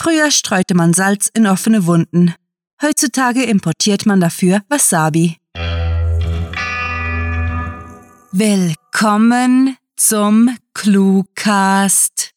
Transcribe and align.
Früher 0.00 0.30
streute 0.30 0.76
man 0.76 0.94
Salz 0.94 1.28
in 1.34 1.48
offene 1.48 1.84
Wunden. 1.84 2.32
Heutzutage 2.80 3.42
importiert 3.42 4.06
man 4.06 4.20
dafür 4.20 4.60
Wasabi. 4.68 5.38
Willkommen 8.30 9.76
zum 9.96 10.56
Cluecast. 10.72 12.30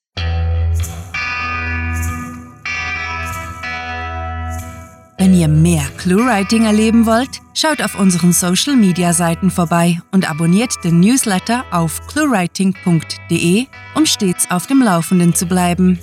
Wenn 5.20 5.36
ihr 5.36 5.48
mehr 5.48 5.84
Cluewriting 6.00 6.66
erleben 6.66 7.05
wollt, 7.05 7.41
schaut 7.54 7.84
auf 7.84 7.93
unseren 7.93 8.34
Social 8.34 8.75
Media 8.75 9.14
Seiten 9.14 9.52
vorbei 9.52 10.02
und 10.12 10.28
abonniert 10.28 10.73
den 10.84 11.00
Newsletter 11.00 11.64
auf 11.70 12.07
cluewriting.de, 12.07 13.68
um 13.93 14.07
stets 14.07 14.50
auf 14.50 14.66
dem 14.66 14.82
Laufenden 14.82 15.36
zu 15.36 15.46
bleiben. 15.46 16.00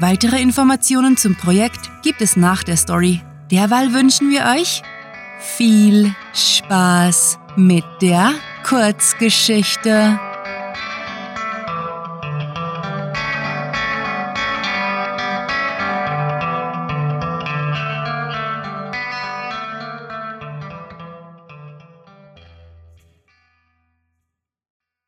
Weitere 0.00 0.42
Informationen 0.42 1.16
zum 1.16 1.36
Projekt 1.36 1.88
gibt 2.02 2.20
es 2.20 2.34
nach 2.34 2.64
der 2.64 2.76
Story. 2.76 3.22
Derweil 3.50 3.92
wünschen 3.92 4.28
wir 4.28 4.44
euch 4.56 4.82
viel 5.38 6.12
Spaß 6.34 7.38
mit 7.56 7.84
der 8.02 8.34
Kurzgeschichte. 8.64 10.18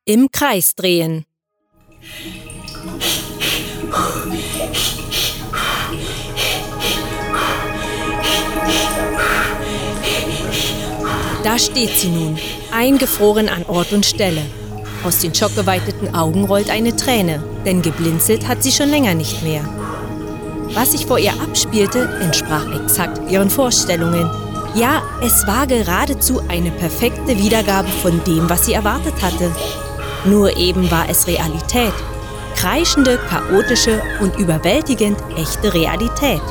Im 0.05 0.31
Kreis 0.31 0.73
drehen. 0.75 1.26
Da 11.47 11.57
steht 11.57 11.97
sie 11.97 12.09
nun, 12.09 12.37
eingefroren 12.73 13.47
an 13.47 13.63
Ort 13.67 13.93
und 13.93 14.05
Stelle. 14.05 14.41
Aus 15.05 15.19
den 15.19 15.33
schockgeweiteten 15.33 16.13
Augen 16.13 16.43
rollt 16.43 16.69
eine 16.69 16.93
Träne, 16.93 17.41
denn 17.65 17.81
geblinzelt 17.81 18.45
hat 18.49 18.61
sie 18.61 18.73
schon 18.73 18.89
länger 18.89 19.15
nicht 19.15 19.43
mehr. 19.43 19.61
Was 20.73 20.91
sich 20.91 21.05
vor 21.05 21.19
ihr 21.19 21.31
abspielte, 21.41 22.19
entsprach 22.21 22.65
exakt 22.83 23.31
ihren 23.31 23.49
Vorstellungen. 23.49 24.29
Ja, 24.75 25.01
es 25.23 25.47
war 25.47 25.65
geradezu 25.67 26.41
eine 26.49 26.69
perfekte 26.69 27.37
Wiedergabe 27.37 27.87
von 27.87 28.21
dem, 28.25 28.49
was 28.49 28.65
sie 28.65 28.73
erwartet 28.73 29.15
hatte. 29.21 29.49
Nur 30.25 30.57
eben 30.57 30.91
war 30.91 31.07
es 31.09 31.27
Realität. 31.27 31.93
Kreischende, 32.57 33.17
chaotische 33.29 34.01
und 34.19 34.37
überwältigend 34.37 35.17
echte 35.37 35.73
Realität. 35.73 36.41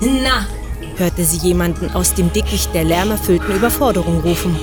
Na, 0.00 0.48
hörte 0.96 1.24
sie 1.24 1.38
jemanden 1.38 1.90
aus 1.94 2.14
dem 2.14 2.32
Dickicht 2.32 2.74
der 2.74 2.84
lärmerfüllten 2.84 3.54
Überforderung 3.54 4.20
rufen. 4.20 4.56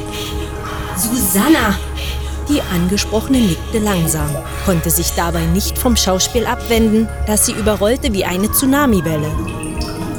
Susanna! 0.96 1.78
Die 2.50 2.62
Angesprochene 2.74 3.40
nickte 3.40 3.80
langsam, 3.80 4.30
konnte 4.66 4.90
sich 4.90 5.12
dabei 5.16 5.46
nicht 5.46 5.78
vom 5.78 5.96
Schauspiel 5.96 6.46
abwenden, 6.46 7.08
das 7.26 7.46
sie 7.46 7.54
überrollte 7.54 8.14
wie 8.14 8.26
eine 8.26 8.52
Tsunamiwelle. 8.52 9.32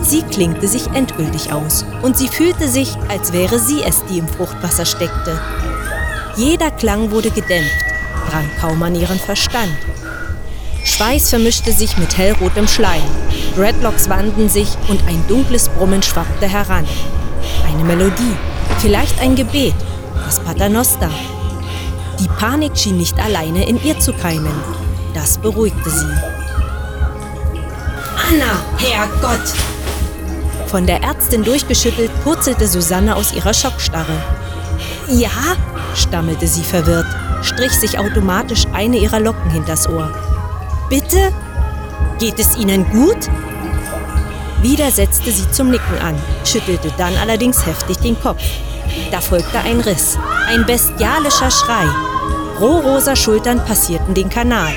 Sie 0.02 0.22
klingte 0.22 0.66
sich 0.66 0.86
endgültig 0.88 1.52
aus 1.52 1.84
und 2.02 2.16
sie 2.16 2.28
fühlte 2.28 2.68
sich, 2.68 2.96
als 3.08 3.32
wäre 3.32 3.58
sie 3.58 3.82
es, 3.82 4.02
die 4.06 4.18
im 4.18 4.28
Fruchtwasser 4.28 4.86
steckte. 4.86 5.38
Jeder 6.36 6.70
Klang 6.70 7.10
wurde 7.10 7.30
gedämpft, 7.30 7.84
drang 8.30 8.48
kaum 8.60 8.82
an 8.82 8.94
ihren 8.94 9.18
Verstand. 9.18 9.76
Schweiß 10.84 11.30
vermischte 11.30 11.72
sich 11.72 11.96
mit 11.98 12.16
hellrotem 12.16 12.66
Schleim. 12.66 13.02
Dreadlocks 13.56 14.08
wanden 14.08 14.48
sich 14.48 14.68
und 14.88 15.06
ein 15.06 15.22
dunkles 15.28 15.68
Brummen 15.68 16.02
schwappte 16.02 16.48
heran. 16.48 16.86
Eine 17.68 17.84
Melodie, 17.84 18.36
vielleicht 18.78 19.20
ein 19.20 19.34
Gebet, 19.34 19.74
das 20.24 20.40
Paternoster. 20.40 21.10
Die 22.18 22.28
Panik 22.28 22.76
schien 22.76 22.96
nicht 22.96 23.18
alleine 23.18 23.68
in 23.68 23.82
ihr 23.82 23.98
zu 23.98 24.12
keimen. 24.12 24.54
Das 25.14 25.38
beruhigte 25.38 25.90
sie. 25.90 26.14
Anna, 28.28 28.62
Herrgott! 28.78 29.54
Von 30.66 30.86
der 30.86 31.02
Ärztin 31.02 31.44
durchgeschüttelt, 31.44 32.10
purzelte 32.24 32.66
Susanne 32.66 33.14
aus 33.14 33.32
ihrer 33.34 33.52
Schockstarre. 33.52 34.22
Ja? 35.08 35.30
stammelte 35.94 36.46
sie 36.46 36.62
verwirrt, 36.62 37.06
strich 37.42 37.72
sich 37.72 37.98
automatisch 37.98 38.64
eine 38.72 38.96
ihrer 38.96 39.20
Locken 39.20 39.50
hinters 39.50 39.86
Ohr. 39.88 40.10
Bitte? 40.88 41.32
Geht 42.22 42.38
es 42.38 42.56
Ihnen 42.56 42.88
gut? 42.90 43.28
Wieder 44.62 44.92
setzte 44.92 45.32
sie 45.32 45.50
zum 45.50 45.70
Nicken 45.70 45.98
an, 45.98 46.14
schüttelte 46.44 46.92
dann 46.96 47.16
allerdings 47.16 47.66
heftig 47.66 47.96
den 47.96 48.16
Kopf. 48.20 48.44
Da 49.10 49.20
folgte 49.20 49.58
ein 49.58 49.80
Riss, 49.80 50.16
ein 50.46 50.64
bestialischer 50.64 51.50
Schrei. 51.50 51.84
Rohrosa 52.60 53.16
Schultern 53.16 53.58
passierten 53.64 54.14
den 54.14 54.28
Kanal. 54.28 54.72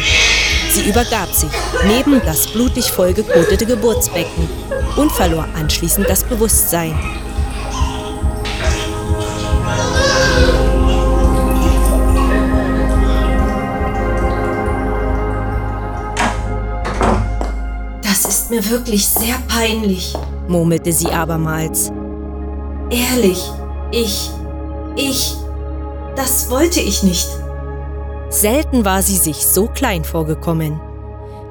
Sie 0.72 0.90
übergab 0.90 1.32
sich 1.36 1.52
neben 1.86 2.20
das 2.26 2.48
blutig 2.48 2.92
vollgekotete 2.92 3.68
Geburtsbecken 3.68 4.50
und 4.96 5.12
verlor 5.12 5.48
anschließend 5.54 6.10
das 6.10 6.24
Bewusstsein. 6.24 6.98
Ist 18.46 18.52
mir 18.52 18.70
wirklich 18.70 19.08
sehr 19.08 19.40
peinlich, 19.48 20.14
murmelte 20.48 20.92
sie 20.92 21.08
abermals. 21.08 21.92
Ehrlich, 22.92 23.44
ich, 23.92 24.30
ich, 24.96 25.36
das 26.16 26.52
wollte 26.52 26.80
ich 26.80 27.02
nicht. 27.02 27.28
Selten 28.30 28.86
war 28.86 29.02
sie 29.02 29.16
sich 29.16 29.48
so 29.48 29.66
klein 29.66 30.04
vorgekommen. 30.04 30.80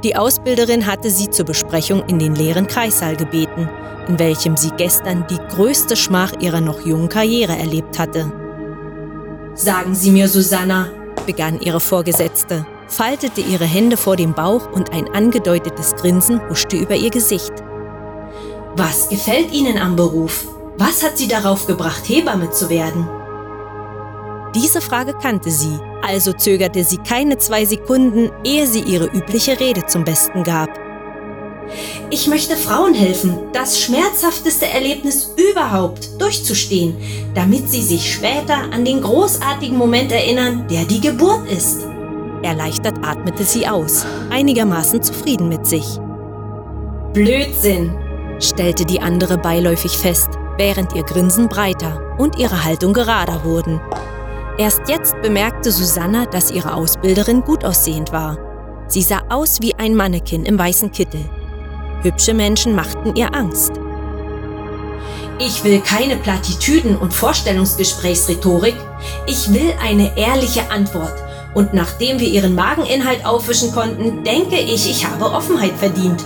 Die 0.05 0.15
Ausbilderin 0.15 0.87
hatte 0.87 1.11
sie 1.11 1.31
zur 1.31 1.47
Besprechung 1.47 2.05
in 2.07 2.21
den 2.21 2.37
leeren 2.37 2.69
Kreissaal 2.69 3.17
gebeten, 3.17 3.69
in 4.07 4.21
welchem 4.21 4.57
sie 4.57 4.71
gestern 4.77 5.27
die 5.29 5.41
größte 5.57 5.97
Schmach 5.97 6.35
ihrer 6.39 6.61
noch 6.61 6.87
jungen 6.87 7.09
Karriere 7.09 7.57
erlebt 7.59 7.99
hatte. 7.99 8.31
Sagen 9.57 9.97
Sie 9.97 10.13
mir, 10.13 10.29
Susanna, 10.29 10.91
begann 11.27 11.59
ihre 11.59 11.81
Vorgesetzte, 11.81 12.65
faltete 12.97 13.41
ihre 13.41 13.65
Hände 13.65 13.97
vor 13.97 14.17
dem 14.17 14.35
Bauch 14.35 14.71
und 14.73 14.93
ein 14.93 15.09
angedeutetes 15.09 15.95
Grinsen 15.97 16.41
huschte 16.49 16.77
über 16.77 16.95
ihr 16.95 17.11
Gesicht. 17.11 17.53
Was 18.77 19.09
gefällt 19.09 19.53
Ihnen 19.53 19.79
am 19.79 19.97
Beruf? 19.97 20.47
Was 20.79 21.03
hat 21.03 21.19
Sie 21.19 21.29
darauf 21.29 21.67
gebracht, 21.67 22.09
Hebamme 22.09 22.51
zu 22.51 22.69
werden? 22.69 23.09
Diese 24.55 24.81
Frage 24.81 25.15
kannte 25.21 25.51
sie, 25.51 25.81
also 26.03 26.33
zögerte 26.33 26.85
sie 26.85 26.99
keine 26.99 27.39
zwei 27.39 27.65
Sekunden, 27.65 28.31
ehe 28.45 28.69
sie 28.69 28.83
ihre 28.83 29.07
übliche 29.07 29.59
Rede 29.59 29.87
zum 29.87 30.05
Besten 30.05 30.45
gab. 30.45 30.71
Ich 32.11 32.29
möchte 32.29 32.57
Frauen 32.57 32.95
helfen, 32.95 33.37
das 33.53 33.81
schmerzhafteste 33.81 34.67
Erlebnis 34.67 35.35
überhaupt 35.51 36.21
durchzustehen, 36.21 36.97
damit 37.35 37.69
sie 37.69 37.83
sich 37.83 38.13
später 38.13 38.71
an 38.71 38.85
den 38.85 39.01
großartigen 39.01 39.77
Moment 39.77 40.13
erinnern, 40.13 40.69
der 40.69 40.85
die 40.85 41.01
Geburt 41.01 41.49
ist. 41.51 41.94
Erleichtert 42.45 43.05
atmete 43.05 43.43
sie 43.45 43.67
aus, 43.67 44.07
einigermaßen 44.31 45.03
zufrieden 45.03 45.49
mit 45.49 45.67
sich. 45.67 45.99
Blödsinn, 47.13 47.97
stellte 48.39 48.85
die 48.85 49.01
andere 49.01 49.39
beiläufig 49.39 49.97
fest, 49.97 50.31
während 50.59 50.95
ihr 50.95 51.05
Grinsen 51.05 51.49
breiter 51.49 52.15
und 52.19 52.39
ihre 52.39 52.65
Haltung 52.65 52.93
gerader 52.93 53.45
wurden. 53.45 53.81
Erst 54.59 54.83
jetzt 54.89 55.21
bemerkte 55.23 55.73
Susanna, 55.73 56.27
dass 56.27 56.51
ihre 56.51 56.75
Ausbilderin 56.75 57.41
gut 57.41 57.65
aussehend 57.65 58.13
war. 58.13 58.39
Sie 58.87 59.03
sah 59.03 59.23
aus 59.31 59.61
wie 59.61 59.75
ein 59.77 59.95
Mannequin 59.95 60.45
im 60.45 60.59
weißen 60.59 60.93
Kittel. 60.93 61.25
Hübsche 62.03 62.35
Menschen 62.35 62.75
machten 62.75 63.17
ihr 63.17 63.35
Angst. 63.35 63.73
Ich 65.39 65.65
will 65.65 65.81
keine 65.81 66.17
Plattitüden 66.17 66.97
und 66.97 67.13
Vorstellungsgesprächsrhetorik. 67.13 68.77
Ich 69.27 69.53
will 69.53 69.75
eine 69.83 70.17
ehrliche 70.17 70.71
Antwort. 70.71 71.24
Und 71.55 71.73
nachdem 71.73 72.19
wir 72.19 72.29
ihren 72.29 72.55
Mageninhalt 72.55 73.25
aufwischen 73.25 73.73
konnten, 73.73 74.25
denke 74.25 74.57
ich, 74.57 74.91
ich 74.91 75.07
habe 75.07 75.27
Offenheit 75.27 75.73
verdient. 75.79 76.25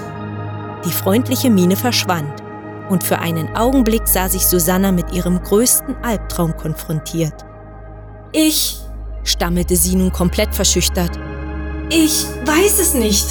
Die 0.85 0.91
freundliche 0.91 1.51
Miene 1.51 1.77
verschwand. 1.77 2.43
Und 2.89 3.05
für 3.05 3.19
einen 3.19 3.55
Augenblick 3.55 4.09
sah 4.09 4.29
sich 4.29 4.47
Susanna 4.47 4.91
mit 4.93 5.13
ihrem 5.13 5.43
größten 5.43 5.97
Albtraum 6.03 6.57
konfrontiert. 6.57 7.45
Ich, 8.33 8.79
stammelte 9.25 9.77
sie 9.77 9.95
nun 9.95 10.13
komplett 10.13 10.55
verschüchtert. 10.55 11.11
Ich 11.91 12.25
weiß 12.47 12.79
es 12.79 12.95
nicht. 12.95 13.27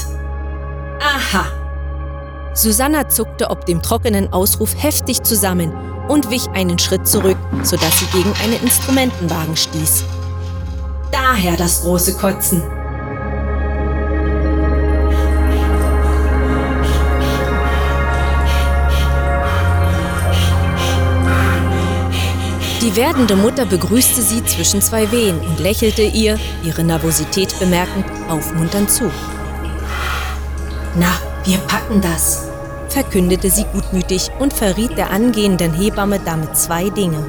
Aha. 1.01 1.45
Susanna 2.53 3.07
zuckte 3.09 3.49
ob 3.49 3.65
dem 3.65 3.81
trockenen 3.81 4.31
Ausruf 4.33 4.75
heftig 4.77 5.23
zusammen 5.23 5.71
und 6.07 6.29
wich 6.29 6.47
einen 6.53 6.79
Schritt 6.79 7.07
zurück, 7.07 7.37
sodass 7.63 7.99
sie 7.99 8.05
gegen 8.17 8.33
einen 8.43 8.61
Instrumentenwagen 8.63 9.55
stieß. 9.55 10.05
Daher 11.11 11.55
das 11.57 11.81
große 11.81 12.15
Kotzen. 12.15 12.63
Die 22.87 22.95
werdende 22.95 23.35
Mutter 23.35 23.65
begrüßte 23.65 24.21
sie 24.21 24.43
zwischen 24.45 24.81
zwei 24.81 25.11
Wehen 25.11 25.39
und 25.39 25.59
lächelte 25.59 26.03
ihr, 26.03 26.39
ihre 26.63 26.83
Nervosität 26.83 27.57
bemerkend, 27.59 28.05
aufmunternd 28.29 28.89
zu. 28.89 29.11
Na, 30.95 31.13
wir 31.43 31.57
packen 31.57 32.01
das, 32.01 32.47
verkündete 32.87 33.49
sie 33.49 33.65
gutmütig 33.73 34.29
und 34.39 34.53
verriet 34.53 34.97
der 34.97 35.11
angehenden 35.11 35.73
Hebamme 35.73 36.19
damit 36.23 36.57
zwei 36.57 36.89
Dinge. 36.89 37.25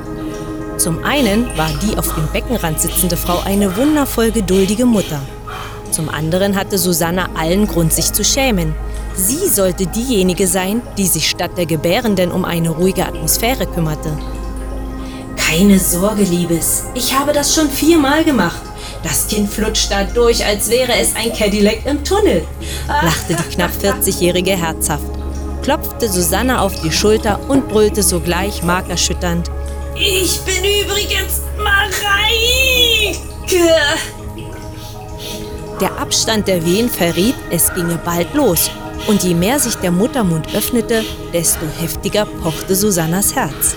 Zum 0.78 1.02
einen 1.02 1.46
war 1.58 1.70
die 1.82 1.98
auf 1.98 2.14
dem 2.14 2.28
Beckenrand 2.32 2.80
sitzende 2.80 3.16
Frau 3.16 3.40
eine 3.44 3.76
wundervoll 3.76 4.30
geduldige 4.30 4.86
Mutter. 4.86 5.20
Zum 5.90 6.08
anderen 6.08 6.54
hatte 6.54 6.78
Susanna 6.78 7.28
allen 7.34 7.66
Grund, 7.66 7.92
sich 7.92 8.12
zu 8.12 8.22
schämen. 8.22 8.74
Sie 9.16 9.48
sollte 9.48 9.86
diejenige 9.86 10.46
sein, 10.46 10.80
die 10.96 11.08
sich 11.08 11.28
statt 11.28 11.50
der 11.56 11.66
Gebärenden 11.66 12.30
um 12.30 12.44
eine 12.44 12.70
ruhige 12.70 13.04
Atmosphäre 13.04 13.66
kümmerte. 13.66 14.16
Keine 15.36 15.80
Sorge, 15.80 16.22
Liebes. 16.22 16.84
Ich 16.94 17.18
habe 17.18 17.32
das 17.32 17.54
schon 17.54 17.68
viermal 17.68 18.22
gemacht. 18.22 18.62
Das 19.02 19.26
Kind 19.26 19.50
flutscht 19.50 19.90
da 19.90 20.04
durch, 20.04 20.44
als 20.44 20.70
wäre 20.70 20.92
es 21.00 21.16
ein 21.16 21.32
Cadillac 21.32 21.86
im 21.86 22.04
Tunnel, 22.04 22.44
lachte 22.86 23.34
die 23.34 23.54
knapp 23.54 23.70
40-Jährige 23.82 24.56
herzhaft, 24.56 25.04
klopfte 25.62 26.08
Susanna 26.08 26.60
auf 26.60 26.80
die 26.82 26.90
Schulter 26.92 27.40
und 27.48 27.68
brüllte 27.68 28.02
sogleich 28.02 28.62
markerschütternd. 28.62 29.50
Ich 30.00 30.40
bin 30.42 30.64
übrigens 30.64 31.40
Mareike! 31.56 31.98
Der 35.80 35.98
Abstand 35.98 36.46
der 36.46 36.64
Wehen 36.64 36.88
verriet, 36.88 37.34
es 37.50 37.72
ginge 37.74 37.98
bald 38.04 38.32
los. 38.34 38.70
Und 39.06 39.22
je 39.22 39.34
mehr 39.34 39.58
sich 39.58 39.74
der 39.76 39.90
Muttermund 39.90 40.54
öffnete, 40.54 41.04
desto 41.32 41.66
heftiger 41.80 42.26
pochte 42.26 42.76
Susannas 42.76 43.34
Herz. 43.34 43.74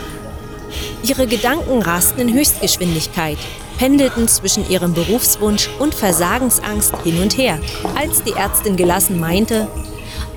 Ihre 1.03 1.25
Gedanken 1.25 1.81
rasten 1.81 2.21
in 2.21 2.33
Höchstgeschwindigkeit, 2.33 3.37
pendelten 3.77 4.27
zwischen 4.27 4.69
ihrem 4.69 4.93
Berufswunsch 4.93 5.69
und 5.79 5.95
Versagensangst 5.95 6.93
hin 7.03 7.21
und 7.21 7.37
her, 7.37 7.59
als 7.95 8.23
die 8.23 8.33
Ärztin 8.33 8.75
gelassen 8.75 9.19
meinte, 9.19 9.67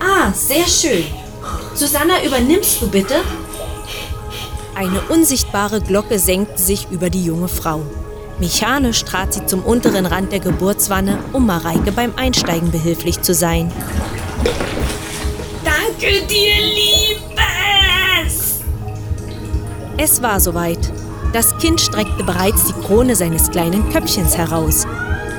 Ah, 0.00 0.32
sehr 0.32 0.66
schön. 0.66 1.04
Susanna, 1.74 2.22
übernimmst 2.24 2.80
du 2.80 2.88
bitte? 2.88 3.16
Eine 4.76 5.00
unsichtbare 5.08 5.80
Glocke 5.80 6.18
senkte 6.18 6.60
sich 6.60 6.88
über 6.90 7.08
die 7.08 7.24
junge 7.24 7.46
Frau. 7.46 7.82
Mechanisch 8.40 9.04
trat 9.04 9.32
sie 9.32 9.46
zum 9.46 9.62
unteren 9.62 10.04
Rand 10.04 10.32
der 10.32 10.40
Geburtswanne, 10.40 11.18
um 11.32 11.46
Mareike 11.46 11.92
beim 11.92 12.12
Einsteigen 12.16 12.72
behilflich 12.72 13.22
zu 13.22 13.34
sein. 13.34 13.70
Danke 15.64 16.26
dir, 16.26 16.54
Liebes! 16.74 17.34
Es 19.96 20.20
war 20.20 20.40
soweit. 20.40 20.92
Das 21.32 21.56
Kind 21.58 21.80
streckte 21.80 22.24
bereits 22.24 22.66
die 22.66 22.72
Krone 22.84 23.14
seines 23.14 23.52
kleinen 23.52 23.88
Köpfchens 23.90 24.36
heraus, 24.36 24.86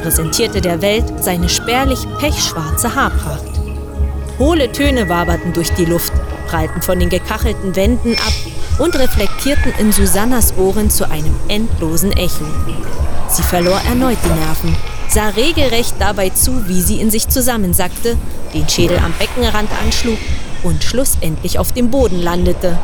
präsentierte 0.01 0.61
der 0.61 0.81
Welt 0.81 1.05
seine 1.21 1.49
spärlich 1.49 1.99
pechschwarze 2.19 2.95
Haarpracht. 2.95 3.43
Hohle 4.39 4.71
Töne 4.71 5.09
waberten 5.09 5.51
durch 5.51 5.71
die 5.73 5.85
Luft, 5.85 6.13
prallten 6.47 6.81
von 6.81 6.99
den 6.99 7.09
gekachelten 7.09 7.75
Wänden 7.75 8.13
ab 8.13 8.33
und 8.79 8.95
reflektierten 8.95 9.73
in 9.79 9.91
Susannas 9.91 10.53
Ohren 10.57 10.89
zu 10.89 11.09
einem 11.09 11.35
endlosen 11.47 12.11
Echo. 12.11 12.45
Sie 13.29 13.43
verlor 13.43 13.79
erneut 13.87 14.17
die 14.23 14.39
Nerven, 14.39 14.75
sah 15.07 15.29
regelrecht 15.29 15.95
dabei 15.99 16.29
zu, 16.29 16.67
wie 16.67 16.81
sie 16.81 16.99
in 16.99 17.11
sich 17.11 17.27
zusammensackte, 17.27 18.17
den 18.53 18.67
Schädel 18.67 18.99
am 18.99 19.13
Beckenrand 19.13 19.69
anschlug 19.83 20.17
und 20.63 20.83
schlussendlich 20.83 21.59
auf 21.59 21.71
dem 21.71 21.89
Boden 21.89 22.21
landete. 22.21 22.77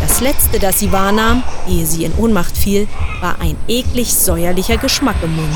Das 0.00 0.20
Letzte, 0.20 0.58
das 0.58 0.78
sie 0.80 0.92
wahrnahm, 0.92 1.42
ehe 1.68 1.86
sie 1.86 2.04
in 2.04 2.14
Ohnmacht 2.14 2.56
fiel, 2.56 2.88
war 3.20 3.40
ein 3.40 3.56
eklig 3.68 4.14
säuerlicher 4.14 4.76
Geschmack 4.76 5.16
im 5.22 5.36
Mund. 5.36 5.54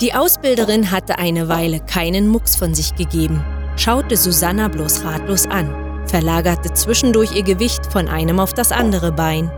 Die 0.00 0.14
Ausbilderin 0.14 0.90
hatte 0.90 1.18
eine 1.18 1.48
Weile 1.48 1.78
keinen 1.78 2.26
Mucks 2.26 2.56
von 2.56 2.74
sich 2.74 2.94
gegeben, 2.94 3.44
schaute 3.76 4.16
Susanna 4.16 4.68
bloß 4.68 5.04
ratlos 5.04 5.46
an, 5.46 6.06
verlagerte 6.06 6.72
zwischendurch 6.72 7.32
ihr 7.36 7.42
Gewicht 7.42 7.84
von 7.92 8.08
einem 8.08 8.40
auf 8.40 8.54
das 8.54 8.72
andere 8.72 9.12
Bein. 9.12 9.52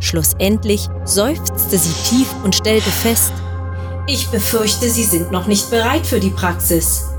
Schlussendlich 0.00 0.88
seufzte 1.04 1.76
sie 1.76 1.92
tief 2.08 2.28
und 2.42 2.54
stellte 2.54 2.88
fest, 2.88 3.34
ich 4.06 4.28
befürchte, 4.30 4.88
Sie 4.88 5.02
sind 5.02 5.30
noch 5.30 5.46
nicht 5.46 5.68
bereit 5.68 6.06
für 6.06 6.20
die 6.20 6.30
Praxis. 6.30 7.10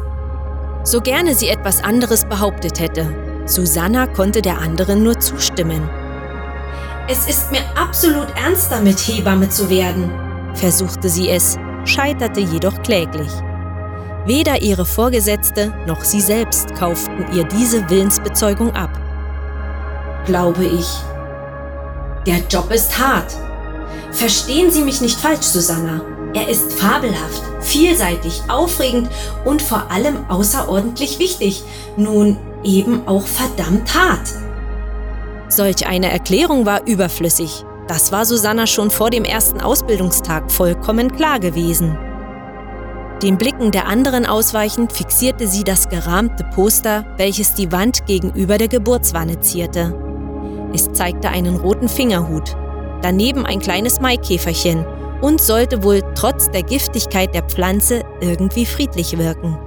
So 0.84 1.02
gerne 1.02 1.36
sie 1.36 1.50
etwas 1.50 1.84
anderes 1.84 2.26
behauptet 2.26 2.80
hätte, 2.80 3.14
Susanna 3.46 4.08
konnte 4.08 4.42
der 4.42 4.58
anderen 4.58 5.04
nur 5.04 5.20
zustimmen. 5.20 5.88
Es 7.08 7.28
ist 7.28 7.52
mir 7.52 7.62
absolut 7.76 8.30
ernst 8.36 8.72
damit, 8.72 8.98
Hebamme 9.00 9.50
zu 9.50 9.70
werden, 9.70 10.10
versuchte 10.56 11.10
sie 11.10 11.30
es, 11.30 11.58
scheiterte 11.88 12.42
jedoch 12.42 12.82
kläglich. 12.84 13.32
Weder 14.26 14.62
ihre 14.62 14.86
Vorgesetzte 14.86 15.74
noch 15.86 16.04
sie 16.04 16.22
selbst 16.22 16.76
kauften 16.76 17.26
ihr 17.34 17.46
diese 17.46 17.90
Willensbezeugung 17.90 18.76
ab. 18.76 18.90
Glaube 20.26 20.66
ich. 20.66 20.88
Der 22.26 22.40
Job 22.50 22.70
ist 22.72 23.00
hart. 23.00 23.34
Verstehen 24.12 24.70
Sie 24.72 24.82
mich 24.82 25.00
nicht 25.00 25.18
falsch, 25.18 25.46
Susanna. 25.46 26.02
Er 26.34 26.50
ist 26.50 26.74
fabelhaft, 26.74 27.42
vielseitig, 27.62 28.42
aufregend 28.50 29.10
und 29.46 29.62
vor 29.62 29.90
allem 29.90 30.30
außerordentlich 30.30 31.20
wichtig. 31.20 31.64
Nun 31.96 32.38
eben 32.64 33.08
auch 33.08 33.26
verdammt 33.26 33.96
hart. 33.96 34.28
Solch 35.48 35.88
eine 35.88 36.12
Erklärung 36.12 36.66
war 36.66 36.86
überflüssig. 36.86 37.64
Das 37.88 38.12
war 38.12 38.26
Susanna 38.26 38.68
schon 38.68 38.92
vor 38.92 39.10
dem 39.10 39.24
ersten 39.24 39.62
Ausbildungstag 39.62 40.52
vollkommen 40.52 41.12
klar 41.16 41.40
gewesen. 41.40 41.98
Den 43.24 43.38
Blicken 43.38 43.72
der 43.72 43.88
anderen 43.88 44.26
ausweichend 44.26 44.92
fixierte 44.92 45.48
sie 45.48 45.64
das 45.64 45.90
gerahmte 45.90 46.44
Poster, 46.54 47.06
welches 47.18 47.54
die 47.54 47.72
Wand 47.72 48.06
gegenüber 48.06 48.58
der 48.58 48.68
Geburtswanne 48.68 49.40
zierte. 49.40 49.96
Es 50.74 50.92
zeigte 50.92 51.30
einen 51.30 51.56
roten 51.56 51.90
Fingerhut, 51.90 52.56
daneben 53.02 53.46
ein 53.46 53.60
kleines 53.60 54.00
Maikäferchen 54.02 54.86
und 55.22 55.42
sollte 55.42 55.82
wohl 55.82 56.04
trotz 56.14 56.52
der 56.52 56.62
Giftigkeit 56.64 57.34
der 57.34 57.44
Pflanze 57.44 58.04
irgendwie 58.22 58.66
friedlich 58.66 59.18
wirken. 59.18 59.58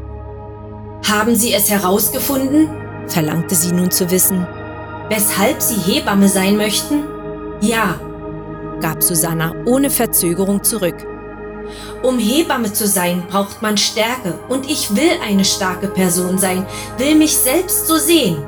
Haben 1.08 1.34
Sie 1.34 1.52
es 1.52 1.70
herausgefunden? 1.70 2.68
verlangte 3.08 3.56
sie 3.56 3.72
nun 3.72 3.90
zu 3.90 4.10
wissen. 4.12 4.46
Weshalb 5.08 5.60
Sie 5.60 5.74
Hebamme 5.74 6.28
sein 6.28 6.56
möchten? 6.56 7.02
Ja, 7.60 7.98
gab 8.80 9.02
Susanna 9.02 9.54
ohne 9.66 9.90
Verzögerung 9.90 10.62
zurück. 10.62 10.96
Um 12.02 12.18
Hebamme 12.18 12.72
zu 12.72 12.86
sein, 12.86 13.22
braucht 13.28 13.62
man 13.62 13.76
Stärke 13.76 14.38
und 14.48 14.68
ich 14.68 14.96
will 14.96 15.12
eine 15.24 15.44
starke 15.44 15.88
Person 15.88 16.38
sein, 16.38 16.66
will 16.98 17.14
mich 17.14 17.36
selbst 17.36 17.86
so 17.86 17.96
sehen. 17.96 18.42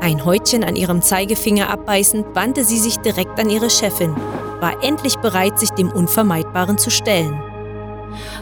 Ein 0.00 0.24
Häutchen 0.24 0.64
an 0.64 0.76
ihrem 0.76 1.02
Zeigefinger 1.02 1.70
abbeißend, 1.70 2.34
wandte 2.34 2.64
sie 2.64 2.78
sich 2.78 2.96
direkt 2.98 3.38
an 3.40 3.50
ihre 3.50 3.70
Chefin, 3.70 4.14
war 4.60 4.82
endlich 4.82 5.16
bereit, 5.16 5.58
sich 5.58 5.70
dem 5.70 5.90
Unvermeidbaren 5.90 6.78
zu 6.78 6.90
stellen. 6.90 7.40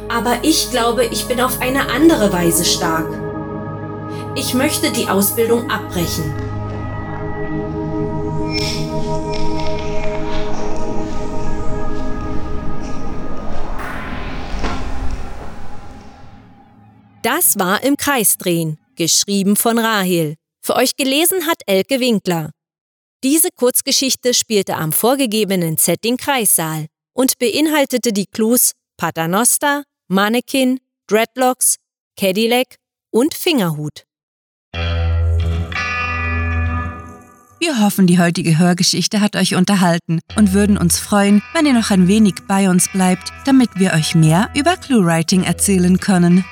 Aber 0.08 0.36
ich 0.42 0.70
glaube, 0.70 1.04
ich 1.06 1.26
bin 1.26 1.40
auf 1.40 1.60
eine 1.60 1.90
andere 1.90 2.32
Weise 2.32 2.64
stark. 2.64 3.06
Ich 4.34 4.54
möchte 4.54 4.90
die 4.90 5.08
Ausbildung 5.08 5.70
abbrechen. 5.70 6.34
Das 17.24 17.58
war 17.58 17.82
im 17.82 17.96
Kreisdrehen, 17.96 18.76
geschrieben 18.96 19.56
von 19.56 19.78
Rahel. 19.78 20.34
Für 20.60 20.76
euch 20.76 20.94
gelesen 20.94 21.46
hat 21.46 21.62
Elke 21.64 21.98
Winkler. 21.98 22.50
Diese 23.22 23.48
Kurzgeschichte 23.56 24.34
spielte 24.34 24.76
am 24.76 24.92
vorgegebenen 24.92 25.78
Setting 25.78 26.18
Kreissaal 26.18 26.84
und 27.14 27.38
beinhaltete 27.38 28.12
die 28.12 28.26
Clues 28.26 28.72
Paternoster, 28.98 29.84
Mannequin, 30.06 30.80
Dreadlocks, 31.06 31.76
Cadillac 32.20 32.76
und 33.10 33.32
Fingerhut. 33.32 34.04
Wir 37.58 37.80
hoffen, 37.80 38.06
die 38.06 38.18
heutige 38.18 38.58
Hörgeschichte 38.58 39.22
hat 39.22 39.34
euch 39.34 39.54
unterhalten 39.54 40.20
und 40.36 40.52
würden 40.52 40.76
uns 40.76 40.98
freuen, 40.98 41.42
wenn 41.54 41.64
ihr 41.64 41.72
noch 41.72 41.90
ein 41.90 42.06
wenig 42.06 42.34
bei 42.46 42.68
uns 42.68 42.92
bleibt, 42.92 43.32
damit 43.46 43.70
wir 43.76 43.94
euch 43.94 44.14
mehr 44.14 44.50
über 44.54 44.76
Cluewriting 44.76 45.44
erzählen 45.44 45.98
können. 45.98 46.44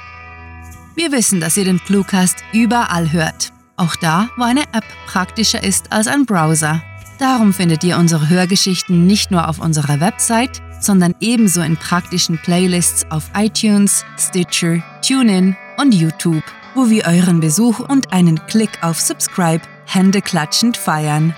Wir 0.95 1.11
wissen, 1.11 1.41
dass 1.41 1.57
ihr 1.57 1.65
den 1.65 1.83
Cluecast 1.83 2.45
überall 2.53 3.13
hört. 3.13 3.53
Auch 3.77 3.97
da, 3.97 4.29
wo 4.37 4.45
eine 4.45 4.63
App 4.73 4.85
praktischer 5.07 5.63
ist 5.63 5.91
als 5.91 6.07
ein 6.07 6.27
Browser. 6.27 6.83
Darum 7.19 7.55
findet 7.55 7.83
ihr 7.83 7.97
unsere 7.97 8.29
Hörgeschichten 8.29 9.07
nicht 9.07 9.31
nur 9.31 9.49
auf 9.49 9.59
unserer 9.59 10.01
Website, 10.01 10.61
sondern 10.81 11.15
ebenso 11.21 11.63
in 11.63 11.77
praktischen 11.77 12.39
Playlists 12.39 13.07
auf 13.11 13.31
iTunes, 13.35 14.05
Stitcher, 14.19 14.83
TuneIn 15.07 15.57
und 15.79 15.95
YouTube, 15.95 16.43
wo 16.75 16.91
wir 16.91 17.07
euren 17.07 17.41
Besuch 17.41 17.79
und 17.79 18.13
einen 18.13 18.45
Klick 18.47 18.83
auf 18.83 19.01
Subscribe 19.01 19.63
händeklatschend 19.87 20.77
feiern. 20.77 21.35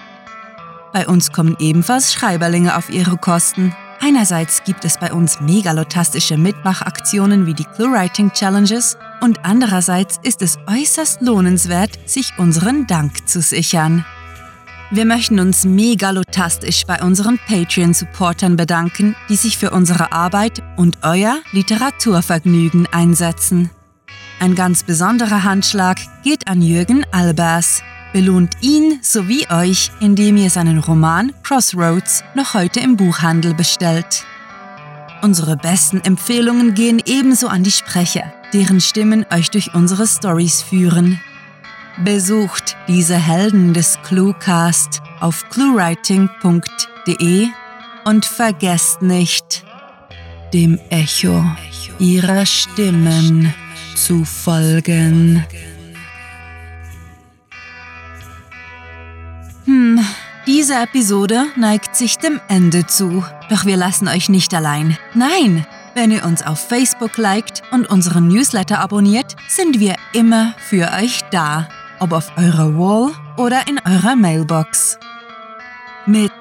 Bei 0.92 1.06
uns 1.06 1.32
kommen 1.32 1.56
ebenfalls 1.60 2.12
Schreiberlinge 2.12 2.76
auf 2.76 2.90
ihre 2.90 3.16
Kosten. 3.18 3.74
Einerseits 4.00 4.64
gibt 4.64 4.84
es 4.84 4.98
bei 4.98 5.12
uns 5.12 5.40
megalotastische 5.40 6.36
Mitmachaktionen 6.36 7.46
wie 7.46 7.54
die 7.54 7.64
ClueWriting 7.64 8.32
Challenges 8.32 8.96
und 9.24 9.44
andererseits 9.44 10.20
ist 10.22 10.42
es 10.42 10.58
äußerst 10.66 11.22
lohnenswert, 11.22 11.98
sich 12.04 12.34
unseren 12.36 12.86
Dank 12.86 13.26
zu 13.26 13.40
sichern. 13.40 14.04
Wir 14.90 15.06
möchten 15.06 15.40
uns 15.40 15.64
megalotastisch 15.64 16.84
bei 16.86 17.02
unseren 17.02 17.40
Patreon-Supportern 17.48 18.56
bedanken, 18.56 19.16
die 19.30 19.36
sich 19.36 19.56
für 19.56 19.70
unsere 19.70 20.12
Arbeit 20.12 20.62
und 20.76 20.98
euer 21.02 21.38
Literaturvergnügen 21.52 22.86
einsetzen. 22.92 23.70
Ein 24.40 24.54
ganz 24.54 24.82
besonderer 24.82 25.42
Handschlag 25.42 25.96
geht 26.22 26.46
an 26.46 26.60
Jürgen 26.60 27.04
Albers. 27.10 27.82
Belohnt 28.12 28.58
ihn 28.60 28.98
sowie 29.00 29.46
euch, 29.50 29.90
indem 30.00 30.36
ihr 30.36 30.50
seinen 30.50 30.78
Roman 30.78 31.32
Crossroads 31.42 32.22
noch 32.34 32.52
heute 32.52 32.80
im 32.80 32.96
Buchhandel 32.96 33.54
bestellt. 33.54 34.24
Unsere 35.22 35.56
besten 35.56 36.02
Empfehlungen 36.02 36.74
gehen 36.74 37.00
ebenso 37.06 37.48
an 37.48 37.62
die 37.64 37.70
Sprecher, 37.70 38.34
deren 38.54 38.80
Stimmen 38.80 39.26
euch 39.30 39.50
durch 39.50 39.74
unsere 39.74 40.06
Stories 40.06 40.62
führen. 40.62 41.20
Besucht 42.04 42.76
diese 42.88 43.16
Helden 43.16 43.74
des 43.74 43.98
Cluecast 44.02 45.02
auf 45.20 45.48
cluewriting.de 45.50 47.48
und 48.04 48.24
vergesst 48.24 49.02
nicht, 49.02 49.64
dem 50.52 50.78
Echo 50.88 51.44
ihrer 51.98 52.46
Stimmen 52.46 53.52
zu 53.96 54.24
folgen. 54.24 55.44
Hm, 59.64 60.00
diese 60.46 60.74
Episode 60.74 61.46
neigt 61.56 61.96
sich 61.96 62.18
dem 62.18 62.40
Ende 62.48 62.86
zu. 62.86 63.24
Doch 63.50 63.64
wir 63.64 63.76
lassen 63.76 64.08
euch 64.08 64.28
nicht 64.28 64.54
allein. 64.54 64.96
Nein, 65.14 65.66
wenn 65.94 66.10
ihr 66.10 66.24
uns 66.24 66.42
auf 66.42 66.68
Facebook 66.68 67.16
liked 67.16 67.62
und 67.70 67.88
unseren 67.88 68.28
Newsletter 68.28 68.80
abonniert, 68.80 69.36
sind 69.48 69.80
wir 69.80 69.94
immer 70.12 70.54
für 70.68 70.92
euch 70.92 71.22
da 71.30 71.68
ob 72.00 72.12
auf 72.12 72.36
eurer 72.36 72.76
Wall 72.78 73.12
oder 73.36 73.66
in 73.66 73.80
eurer 73.84 74.14
Mailbox. 74.16 74.98
Mit 76.06 76.32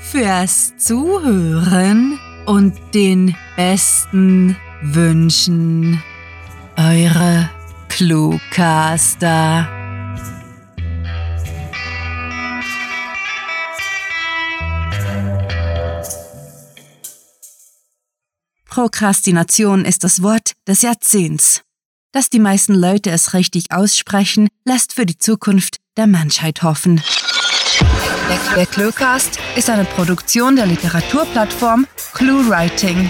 fürs 0.01 0.77
Zuhören 0.77 2.19
und 2.47 2.75
den 2.95 3.37
besten 3.57 4.57
Wünschen. 4.83 6.03
Eure 6.77 7.49
Cluecaster. 7.89 9.84
Prokrastination 18.75 19.85
ist 19.85 20.03
das 20.03 20.21
Wort 20.21 20.55
des 20.67 20.83
Jahrzehnts. 20.83 21.63
Dass 22.11 22.29
die 22.29 22.41
meisten 22.41 22.75
Leute 22.75 23.11
es 23.11 23.33
richtig 23.33 23.71
aussprechen, 23.71 24.49
lässt 24.65 24.95
für 24.95 25.07
die 25.07 25.17
Zukunft 25.17 25.77
der 25.97 26.09
Menschheit 26.09 26.65
hoffen. 26.65 27.01
Der 28.57 28.67
Cluecast 28.67 29.39
ist 29.55 29.71
eine 29.71 29.85
Produktion 29.85 30.57
der 30.57 30.67
Literaturplattform 30.67 31.87
ClueWriting. 32.15 33.09